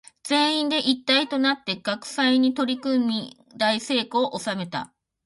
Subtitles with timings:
[0.23, 4.91] 全員で一体となって学祭に取り組み大成功を収めた。